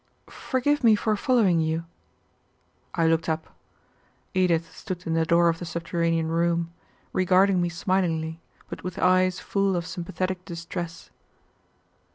[0.31, 1.85] "Forgive me for following you."
[2.95, 3.55] I looked up.
[4.33, 6.73] Edith stood in the door of the subterranean room,
[7.13, 11.11] regarding me smilingly, but with eyes full of sympathetic distress.